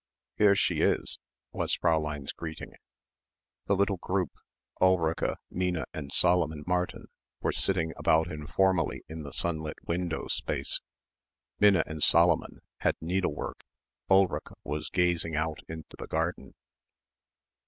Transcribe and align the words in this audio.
"Here 0.35 0.55
she 0.55 0.81
is," 0.81 1.19
was 1.51 1.77
Fräulein's 1.77 2.31
greeting. 2.31 2.73
The 3.67 3.75
little 3.75 3.97
group 3.97 4.31
Ulrica, 4.81 5.37
Minna 5.51 5.85
and 5.93 6.11
Solomon 6.11 6.63
Martin 6.65 7.05
were 7.39 7.51
sitting 7.51 7.93
about 7.95 8.25
informally 8.25 9.03
in 9.07 9.21
the 9.21 9.31
sunlit 9.31 9.75
window 9.85 10.25
space, 10.27 10.81
Minna 11.59 11.83
and 11.85 12.01
Solomon 12.01 12.61
had 12.77 12.95
needlework 12.99 13.63
Ulrica 14.09 14.55
was 14.63 14.89
gazing 14.89 15.35
out 15.35 15.59
into 15.67 15.95
the 15.99 16.07
garden. 16.07 16.55